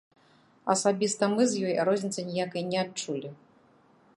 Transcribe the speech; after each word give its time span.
Асабіста 0.73 1.29
мы 1.35 1.45
з 1.51 1.67
ёй 1.67 1.75
розніцы 1.89 2.25
ніякай 2.31 2.67
не 2.71 2.77
адчулі. 2.85 3.29